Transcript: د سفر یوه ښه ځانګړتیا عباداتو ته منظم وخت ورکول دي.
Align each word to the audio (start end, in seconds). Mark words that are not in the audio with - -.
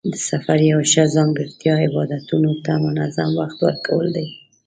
د 0.13 0.13
سفر 0.29 0.57
یوه 0.71 0.83
ښه 0.91 1.03
ځانګړتیا 1.15 1.73
عباداتو 1.87 2.35
ته 2.65 2.73
منظم 2.85 3.29
وخت 3.41 3.59
ورکول 3.67 4.05
دي. 4.15 4.27